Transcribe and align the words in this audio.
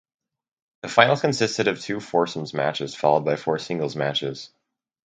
The 0.81 0.87
final 0.89 1.15
consisted 1.15 1.67
of 1.67 1.79
two 1.79 1.99
foursomes 1.99 2.55
matches 2.55 2.95
followed 2.95 3.23
by 3.23 3.35
four 3.35 3.59
singles 3.59 3.95
matches. 3.95 4.49